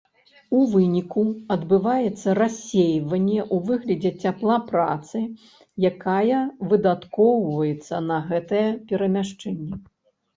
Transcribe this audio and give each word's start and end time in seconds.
У 0.57 0.59
выніку 0.69 1.23
адбываецца 1.55 2.29
рассейванне 2.39 3.41
ў 3.53 3.57
выглядзе 3.67 4.11
цяпла 4.27 4.55
працы, 4.71 5.21
якая 5.89 6.39
выдаткоўваецца 6.71 7.95
на 8.09 8.17
гэтае 8.31 8.65
перамяшчэнне. 8.93 9.79